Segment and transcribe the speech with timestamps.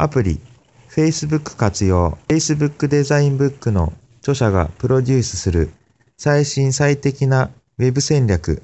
[0.00, 0.40] アプリ、
[0.88, 5.74] Facebook 活用、Facebook デザインブックの著者がプロデュースする
[6.16, 8.62] 最新最適なウェブ戦略、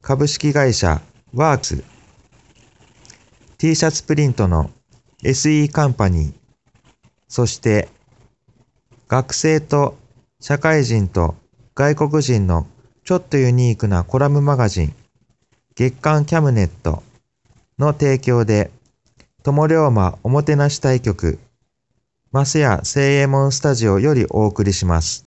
[0.00, 1.02] 株式会社
[1.34, 1.84] ワークス、
[3.58, 4.70] T シャツプリントの
[5.22, 6.34] SE カンパニー、
[7.28, 7.90] そして
[9.06, 9.98] 学生と
[10.40, 11.34] 社会人と
[11.74, 12.66] 外国人の
[13.04, 14.94] ちょっとユニークなコラムマガジン、
[15.74, 17.02] 月刊キャムネット
[17.78, 18.70] の提供で、
[19.42, 21.38] 友龍馬おもてなし対局、
[22.30, 25.24] マスヤ聖右衛門スタジオよりお送りします。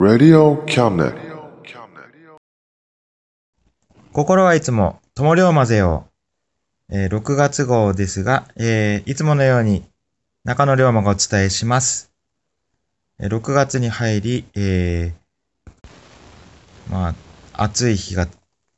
[0.00, 1.14] Radio cabinet.
[4.12, 6.08] 心はいつも友龍馬ぜよ。
[6.90, 9.84] えー6月号ですが、えーいつものように
[10.42, 12.10] 中野龍馬がお伝えします。
[13.20, 15.28] えー6月に入り、えー
[16.90, 17.14] まあ、
[17.52, 18.26] 暑い日が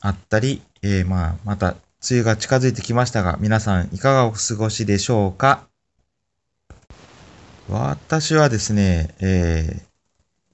[0.03, 5.67] あったり、えーまあ、また梅雨が近づいてきましたが、皆さんいかがお過ごしでしょうか？
[7.69, 9.91] 私はですね、えー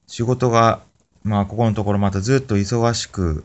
[0.08, 0.82] 仕事が、
[1.24, 3.44] まあ、ここのところまたずっと忙しく、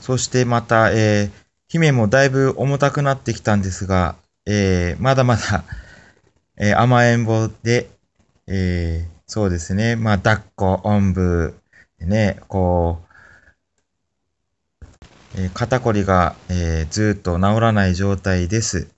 [0.00, 1.30] そしてまた、えー、
[1.68, 4.16] 姫もだいぶ重たくなってきたんですが、
[4.46, 5.64] えー、まだまだ、
[6.56, 7.90] えー甘えん坊で、
[8.46, 11.54] えー、そうですね、まあ、抱っこ、おんぶ、
[12.00, 13.11] ね、こう、
[15.36, 18.88] え肩こりが、えーずっと治らない状態です。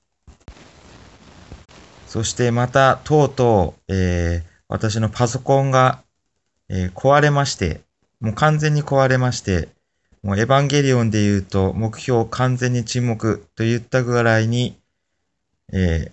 [2.07, 6.03] そしてまた、とうとう、えー私のパソコンが、
[6.69, 7.83] え壊れまして、
[8.21, 9.69] もう完全に壊れまして、
[10.23, 14.77] もうエヴァンゲリオンで言うと、目標完全に沈黙と言ったぐらいに、
[15.73, 16.11] え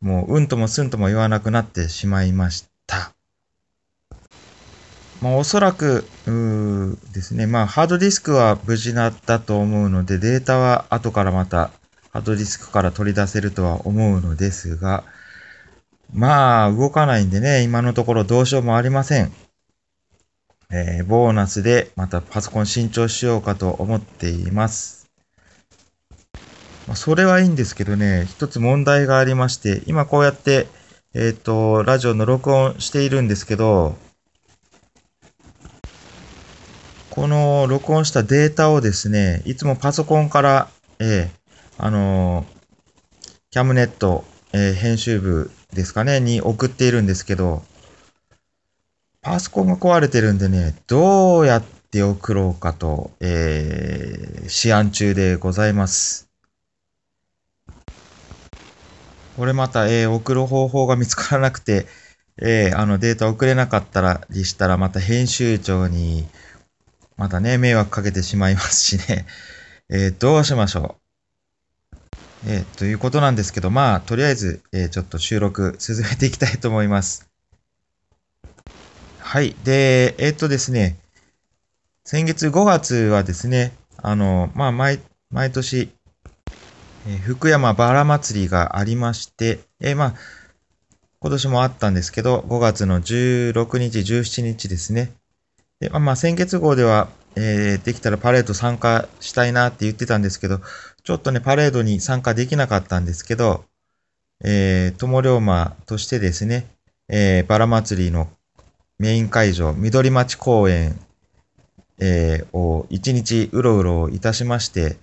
[0.00, 2.71] もううんともすんとも言わなくなってしまいました。
[5.22, 11.70] まあおそらく、ですね、まあハードディスクは無事だったと思うので、データは後からまた
[12.12, 15.04] ハードディスクから取り出せるとは思うのですが、
[16.12, 19.32] まあ動かないんでね、今のところどうしようもありません。
[20.72, 25.08] えーボーナスでまたパソコン新調しようかと思っています。
[26.88, 30.66] まあ、それはいいんですけどね、一つ問題がありまして、今こうやって、
[31.14, 33.96] えっ、と、ラジオの録音しているんですけど、
[37.14, 41.28] この録音したデータをですね、いつもパソコンから、えー
[41.76, 42.46] あのー
[43.50, 44.24] キャムネット、
[44.54, 47.64] えー編集部ですかね、に送っているんですけど、
[49.20, 56.30] パソコンが壊れてるんでね、どうやって送ろうかと、えー、思案中でございます。
[59.36, 61.84] これまた、えー送る方法が見つからなくて、
[62.38, 66.26] えーあのデータ送れなかったら、でしたら、また編集長に、
[67.22, 69.26] またね、迷惑かけてしまいますしね、
[69.88, 70.96] えーどうしましょ
[72.44, 72.48] う。
[72.48, 77.30] えーということなんですけど、まあ、とりあえず、えーちょっと収録進めていきたいと思います。
[79.20, 79.54] はい。
[79.62, 80.96] で、えーっとですね、
[82.04, 84.98] 先月5月はですね、あの、まあ、毎、
[85.30, 85.92] 毎年、
[87.08, 90.14] え福山バラ祭りがありまして、えまあ、
[91.20, 95.12] 今年もあったんですけど、5月の16日、17日ですね。
[95.82, 100.60] でまあ、先月号では、えーできたらパレード参加したいなって言ってたんですけど、
[101.02, 103.64] ちょっとね、パレードに参加できなかったんですけど、
[104.44, 106.68] えー、友龍馬としてですね、
[107.08, 108.28] えー、バラ祭りの
[109.00, 111.00] メイン会場、緑町公園、
[111.98, 114.98] えーを一日うろうろいたしまして、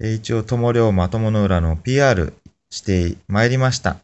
[0.00, 2.34] えー一応友龍馬友の浦の PR
[2.68, 3.96] してまいりました。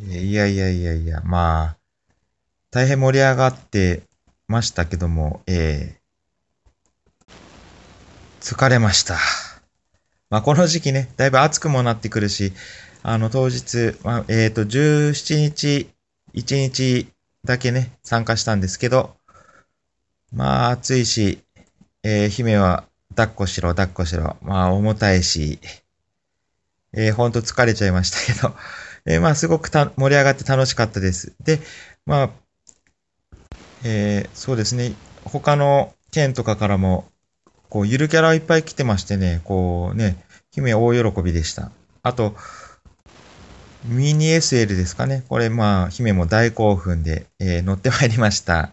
[0.00, 1.76] えーいやいやいやいや、まあ、
[2.72, 4.02] 大変盛り上がって
[4.50, 6.00] ましたけども、えー
[8.40, 9.18] 疲れました。
[10.30, 12.54] まあ、この時期ね、だいぶ暑くもなってくるし、
[13.02, 15.90] あの、当日、まあ、えっ、と、17日、
[16.34, 17.06] 1日
[17.44, 19.14] だけね、参加したんですけど、
[20.32, 21.42] まあ、暑いし、
[22.02, 24.36] えー姫は抱っこしろ、抱っこしろ。
[24.40, 25.58] まあ、重たいし、
[26.94, 28.54] えー、ほんと疲れちゃいましたけど、
[29.04, 31.34] えーまあ、すごくた盛り上がって楽しかったです。
[31.44, 31.60] で、
[32.06, 32.30] まあ、
[33.84, 34.94] えーそうですね、
[35.24, 37.04] 他の県とかからも、
[37.68, 40.16] こう、ゆるキャラいっぱい来てましてね、こうね、
[40.52, 41.70] 姫大喜びでした。
[42.02, 42.34] あと、
[43.84, 45.24] ミニ SL ですかね。
[45.28, 48.72] これ、まあ、姫も大興奮で、えー乗ってまいりました。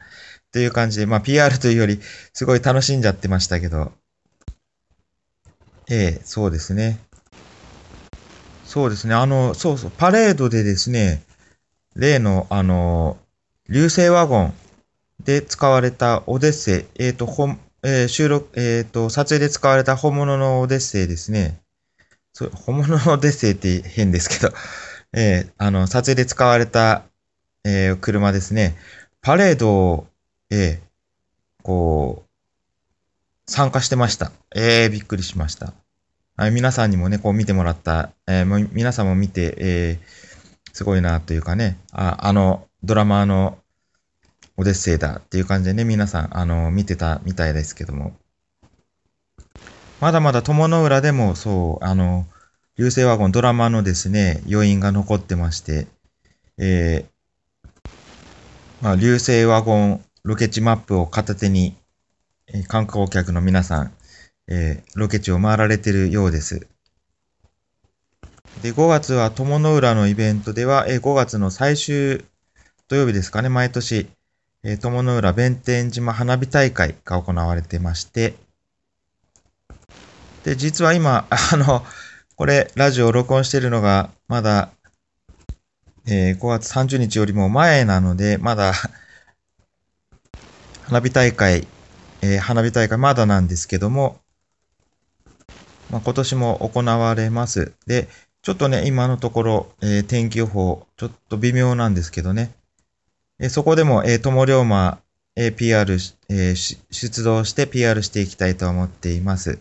[0.52, 2.00] という感じで、まあ、PR というより、
[2.34, 3.92] すごい楽しんじゃってましたけど、
[5.90, 7.00] ええそうですね。
[8.66, 9.14] そうですね。
[9.16, 11.24] あの、そうそう、パレードでですね、
[11.96, 13.18] 例の、あの、
[13.70, 14.54] 流星ワゴン
[15.24, 21.60] で使われたオデッセイ、えっ、と、本、えー収録、えっ、と、撮影で使われた本物のオデッセイですね。
[22.34, 24.54] そ、本物のオデッセイって変ですけど、
[25.14, 27.04] えーあの、撮影で使われた、
[27.64, 28.78] えー車ですね。
[29.22, 30.08] パレードを、
[30.50, 34.32] えーこう、参加してました。
[34.56, 35.74] ええびっくりしました。
[36.36, 40.28] はい、皆さんにもね、こう見てもらった、えーもう皆さんも見て、えー
[40.78, 43.58] すごいなというかね、ああの、ドラマーの
[44.58, 48.18] オデッセイだっていう感じでね、皆さん、あの、見てたみたいですけども。
[50.02, 52.26] まだまだ友の浦でも、そう、あの、
[52.78, 55.88] 流星ワゴンドラマのですね、余韻が残ってまして、
[56.58, 57.18] えー
[58.82, 61.76] まあ、流星ワゴンロケ地マップを片手に、
[62.48, 63.92] えー観光客の皆さん、
[64.48, 66.68] えーロケ地を回られてるようです。
[68.62, 72.24] で、5月は友の浦のイベントでは、えー5月の最終
[72.88, 74.08] 土曜日ですかね、毎年、
[74.70, 78.36] えー友の浦弁天島花火大会が行われてまして、
[80.44, 81.86] で、実は今、 あの、
[82.36, 84.72] これ、ラジオを録音しているのが、まだ、
[86.06, 88.74] えー5月30日よりも前なので、まだ、
[90.84, 91.66] 花火大会、
[92.22, 94.20] えー花火大会まだなんですけども、
[95.90, 97.72] まあ、今年も行われます。
[97.86, 98.10] で、
[98.42, 102.52] ちょっとね、今のところ、えー天気予報、ちょっと微妙なんですけどね。
[103.40, 105.00] えそこでも、えー、友龍馬、
[105.36, 105.98] えー PR、
[106.30, 109.60] え出動して PR していきたいと思っています。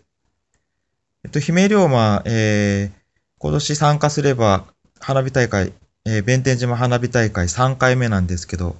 [1.25, 2.91] えっと、姫龍馬、え
[3.39, 4.65] 今年参加すれば、
[4.99, 5.75] 花火大会、
[6.07, 8.77] え弁天島花火大会3回目なんですけど、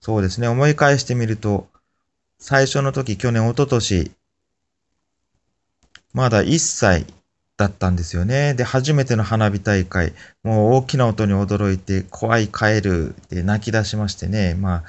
[0.00, 1.68] そうですね、思い返してみると、
[2.38, 4.10] 最初の時、去年、一昨年、
[6.14, 7.06] まだ1歳
[7.60, 8.54] だったんですよね。
[8.54, 14.84] で、初めての花火大会、もう大きな音に驚いて、怖い帰るって泣き出しましてね、まあ、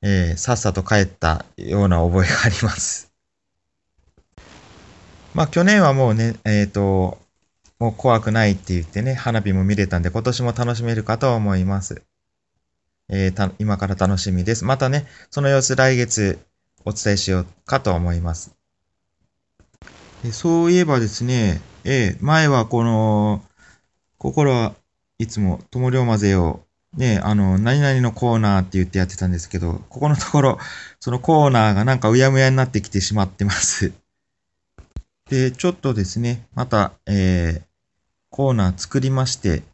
[0.00, 3.12] えーさっさと帰ったような覚えがあります。
[5.34, 7.18] まあ、去年はもうね、えっ、と、
[7.78, 12.02] もう怖くないって言ってね、花火も見れたんで、今年も楽しめるかと思います。
[13.10, 14.64] えーた今から楽しみです。
[14.64, 16.38] またね、その様子来月
[16.86, 18.58] お伝えしようかと思います。
[20.32, 23.42] そういえばですね、えー前はこの、
[24.18, 24.74] 心は
[25.16, 26.60] いつも友龍まぜを、
[26.94, 30.58] ね、あの、何々のコーナーって言ってやってたんですけど、ここのところ、
[31.00, 33.94] そのコーナーがなんかうやむやになってきてしまってます。
[35.30, 37.68] で、ちょっとですね、また、えー
[38.30, 39.64] コーナー作りまして、と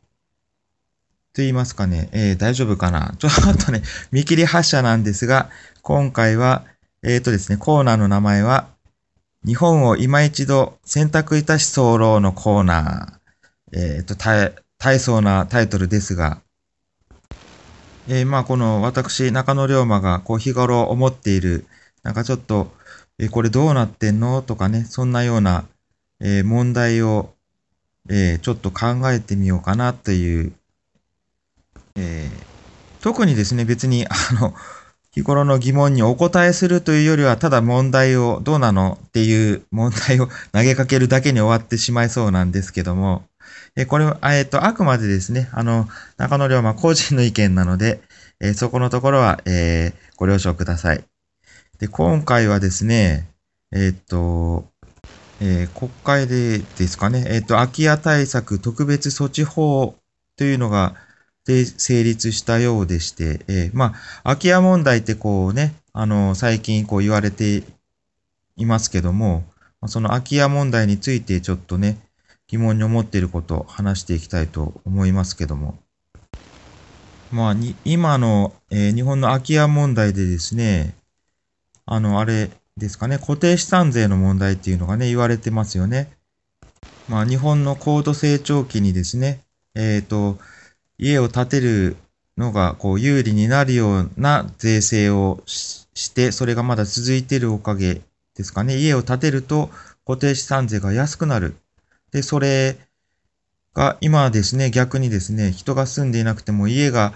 [1.42, 3.32] 言いますかね、えー大丈夫かなちょっ
[3.66, 5.50] とね、見切り発車なんですが、
[5.82, 6.64] 今回は、
[7.02, 8.68] えっ、とですね、コーナーの名前は、
[9.46, 13.78] 日本を今一度選択いたし候のコーナー。
[13.78, 16.40] えっ、と、た大層なタイトルですが、
[18.08, 21.66] えーまあ、この私、中野龍馬がこう日頃思っている、
[22.02, 22.72] なんかちょっと、
[23.18, 24.40] えーこれどうなってんの？
[24.40, 25.66] とかね、そんなような、
[26.20, 27.34] えー問題を、
[28.08, 30.52] えちょっと考えてみようかなという、
[31.96, 32.30] え
[33.02, 34.54] 特にですね、別に、あの、
[35.14, 43.22] 日頃の疑問にお答えするというよりは、ただ問題をどうなのっていう問題を投げかけるだけに終わってしまいそうなんですけども、
[43.76, 48.00] えこれは、えっ、と、あくまでですね、あの、中野龍馬個人の意見なので、
[48.40, 51.04] えそこのところは、えーご了承ください。
[51.78, 53.28] で、今回はですね、
[53.72, 54.64] えっ、と、
[55.40, 59.94] えー国会でですかね、えっ、と、空き家対策特別措置法
[60.36, 60.96] というのが、
[61.46, 67.62] で、成立したようでして、えーまあ、空き家問題ってこうね、あの、最近こう言われて
[68.56, 69.44] いますけども、
[69.86, 71.98] その空き家問題についてちょっとね、
[72.46, 75.78] 疑問に思っていることを話していきたいと思いますけども。
[77.30, 80.94] まあ、に今の、えー日本の空き家問題でですね、
[81.86, 86.10] あの、あれ、ですかね、固定資産税の問題っていうのがね、言われてますよね。
[87.08, 89.42] まあ、日本の高度成長期にですね、
[89.74, 90.38] えっ、ー、と、
[90.98, 91.96] 家を建てる
[92.36, 98.00] のがこう有利になるような税制をして、それがまだ続いているおかげ
[98.34, 98.76] ですかね。
[98.76, 99.70] 家を建てると
[100.06, 101.56] 固定資産税が安くなる。
[102.12, 102.76] で、それ
[103.74, 107.12] が今はですね、逆にですね、人が住んでいなくても家が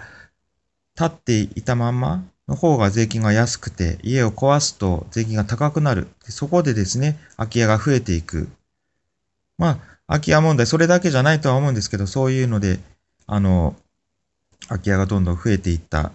[0.95, 6.07] 建っていたまんまの方が税金が安くて、家を壊すと税金が高くなる。
[6.23, 8.49] そこでですね、空き家が増えていく。
[9.57, 12.79] まあ、空き家問題、それだけじゃないとは思うんですけど、そういうので、
[13.31, 13.75] あの、
[14.69, 16.11] 空き家がどんどん増えていったっ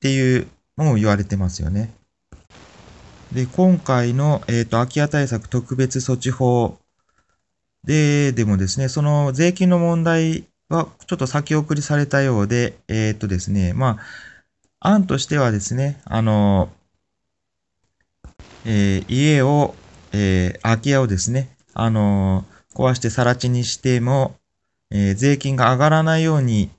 [0.00, 0.46] ていう
[0.76, 1.90] のも言われてますよね。
[3.32, 6.76] で、今回の、えっ、ー、と、空き家対策特別措置法
[7.84, 13.96] で、でもですね、その税金の問題はちょっと先送りされたようで、えっ、ー、とですね、ま
[14.80, 16.68] あ、案としてはですね、あの、
[18.66, 19.74] えー、家を、
[20.12, 22.44] えー、空き家をですね、あの
[22.74, 24.37] 壊して更地にしても、
[24.90, 26.70] えー、税金が上がらないように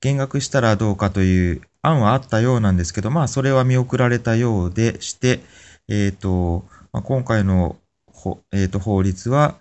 [0.00, 5.40] 減額したらどうかという案はあったようなんですけど、まあ、それは見送られたようでして、
[5.88, 7.76] えっ、ー、と、まあ、今回の、
[8.52, 9.56] えーと、法律は、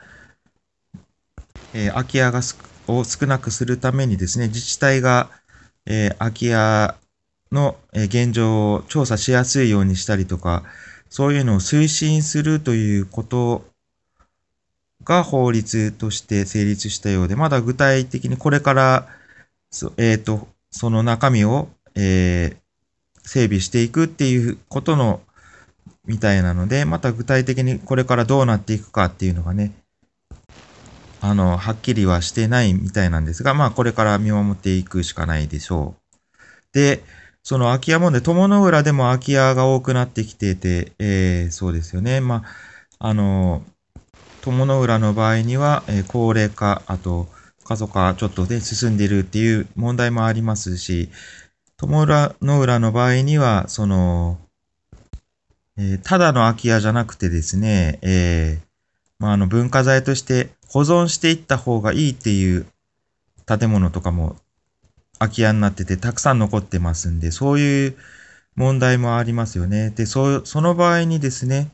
[1.74, 2.42] えー、空き家が
[2.88, 5.30] を少なくするためにですね、自治体が、
[5.86, 6.96] えー、空き家
[7.52, 10.64] の現状を調査しやすいようにしたりとか、
[11.10, 13.66] そういうのを推進するということ
[15.06, 19.08] が法律として成立したようで、まだ具体的にこれから、
[19.98, 22.58] えっ、ー、と、その中身を、えー、
[23.24, 25.22] 整備していくっていうことの、
[26.06, 29.72] みたいなので、また具体的にこれからどうなっていくかっていうのがね、
[31.22, 36.36] あの、はっきりはしてないみたいなんですが、まあこれから見守っていくしかないでしょう。
[36.74, 37.04] で、
[37.42, 42.22] その空き家問題、友の浦でも空き家が多くなってきてて、えー、そうですよね。
[42.22, 42.44] ま
[43.00, 43.64] あ、あの、
[44.46, 47.28] 友の浦の場合には、え、高齢化、あと、
[47.64, 51.10] 過疎化ちょっとで、進んでいるっていう問題もありますし、
[51.78, 52.06] 友
[52.42, 54.38] の浦の場合には、その、
[55.78, 58.66] えー、ただの空き家じゃなくてですね、えー、
[59.18, 62.68] まあ、あの文化財として保存していった方がいいっていう
[63.48, 64.36] 建物とかも
[65.18, 67.98] 空き家になっててたくさん残ってますんで、そういう
[68.56, 69.90] 問題もありますよね。
[69.90, 71.72] で、そその場合にですね、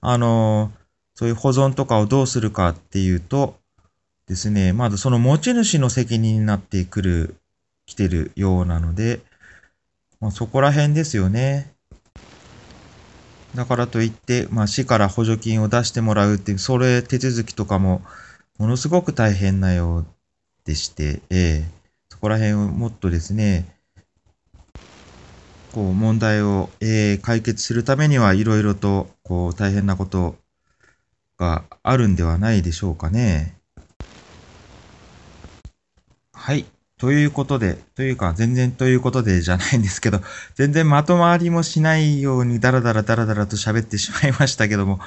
[0.00, 0.83] あのー
[1.14, 3.56] そういう保存とかをどうするかっていうと
[4.26, 7.36] ですね、まずその持ち主の責任になってくる、
[7.86, 9.20] 来てるようなので、
[10.20, 11.72] まあ、そこら辺ですよね。
[13.54, 18.02] だからといって、まあ、市から補助金を出してもらうっていう、それ手続きとかも
[18.58, 20.06] ものすごく大変なよう
[20.64, 23.66] でして、ええそこら辺をもっとですね、
[25.72, 30.36] こう問題を、えー、解決するためにはいろいろとこう大変なこと
[31.38, 33.56] があるんではないでしょうかね。
[36.32, 36.66] はい。
[36.98, 40.20] ということで、というか全然ということでじゃないんですけど、
[40.54, 45.00] 全然まとまりもしないようにダラダラダラダラと喋ってしまいましたけども、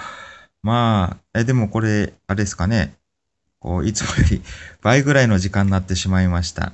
[0.63, 2.95] まあ、え、でもこれ、あれですかね。
[3.59, 4.43] こう、いつもより
[4.81, 6.73] 倍ぐらいの時間になってしまいました。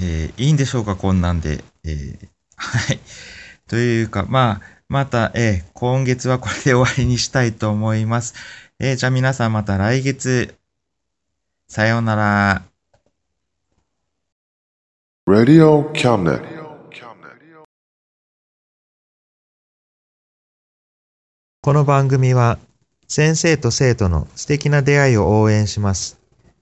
[0.00, 1.64] えー、いいんでしょうか、こんなんで。
[1.84, 3.00] えー、はい。
[3.68, 8.34] というか、まあ、また、えー、今月はこれで終わりにしたいと思います。
[8.80, 10.54] えー、じゃあ皆さんまた来月、
[11.68, 12.62] さようなら。
[15.28, 16.58] Radio Cabinet
[21.60, 22.58] この番組は
[23.08, 26.18] 先生と生徒の素敵な出会いを応援します。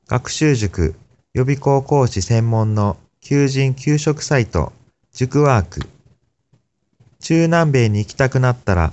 [0.08, 0.96] 学習塾
[1.32, 4.72] 予備校講師専門の求人・給食サイト
[5.12, 5.88] 塾ワーク
[7.20, 8.92] 中南米に行きたくなったら、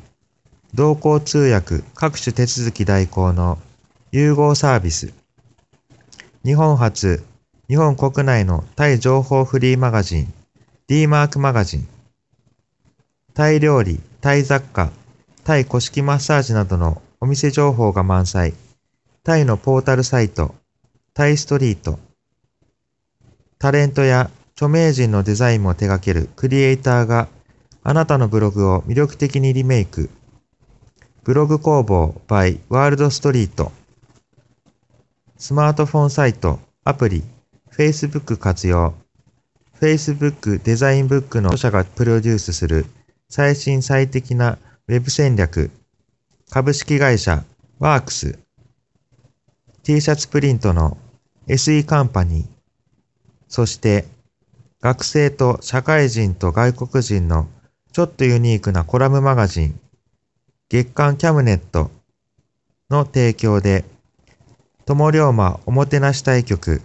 [0.73, 3.59] 同行通訳各種手続き代行の
[4.11, 5.13] 融合サービス。
[6.43, 7.23] 日本初、
[7.67, 10.33] 日本国内のタイ情報フリーマガジン、
[10.87, 11.87] D マークマガジン。
[13.33, 14.91] タイ料理、タイ雑貨、
[15.43, 18.53] タイ古式マッサージなどのお店情報が満載。
[19.23, 20.55] タイのポータルサイト、
[21.13, 21.99] タイストリート。
[23.59, 27.27] タレントや著名人のデザインも手掛けるクリエイターが
[27.85, 30.09] あなたのブログを魅力的にリメイク。
[31.25, 33.73] ブログ工房 by ワールドストリート。
[35.37, 37.23] スマートフォンサイト、アプリ、
[37.75, 38.93] Facebook 活用。
[39.81, 42.85] Facebook デザインブックの著者がプロデュースする
[43.27, 45.69] 最新最適な Web 戦略。
[46.49, 47.43] 株式会社
[47.79, 48.39] ワークス。
[49.83, 50.97] T シャツプリントの
[51.47, 52.47] SE カンパニー。
[53.49, 54.05] そして
[54.79, 57.49] 学生と社会人と外国人の
[57.93, 59.79] ちょっとユニークなコラムマガジン、
[60.67, 61.91] 月刊キャムネット
[62.89, 63.85] の提供で、
[64.87, 66.81] 友龍馬おもてなし対局、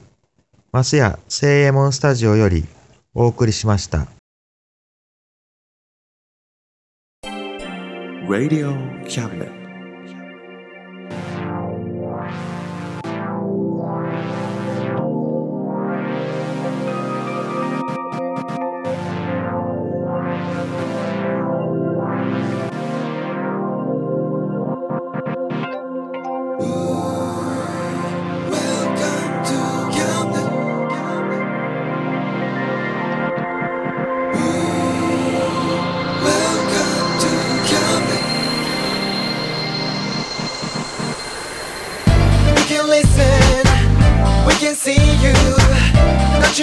[0.70, 2.66] マスヤ聖右衛門スタジオより
[3.14, 4.06] お送りしました。
[8.28, 9.57] Radio Cabinet.